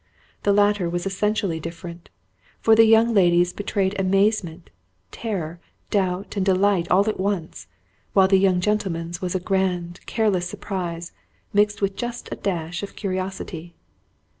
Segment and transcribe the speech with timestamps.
[0.41, 2.09] That latter was essentially different,
[2.59, 4.71] for the young lady's betrayed amazement,
[5.11, 5.59] terror,
[5.91, 7.67] doubt, and delight all at once;
[8.13, 11.11] while the young gentleman's was a grand, careless surprise,
[11.53, 13.75] mixed with just a dash of curiosity.